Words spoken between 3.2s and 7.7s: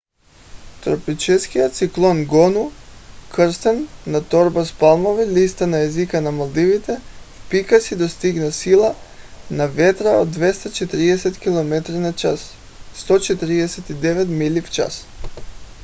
кръстен на торба с палмови листа на езика на малдивите в